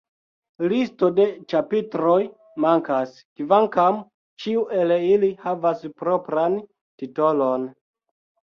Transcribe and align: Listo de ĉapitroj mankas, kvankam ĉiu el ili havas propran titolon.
Listo 0.69 1.09
de 1.17 1.25
ĉapitroj 1.53 2.15
mankas, 2.65 3.13
kvankam 3.41 4.01
ĉiu 4.45 4.65
el 4.81 4.97
ili 4.97 5.31
havas 5.47 5.87
propran 6.03 6.59
titolon. 7.03 7.71